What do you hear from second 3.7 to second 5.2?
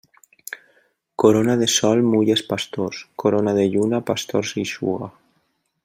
lluna pastors eixuga.